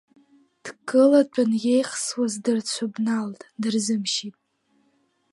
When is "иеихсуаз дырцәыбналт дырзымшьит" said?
1.63-4.35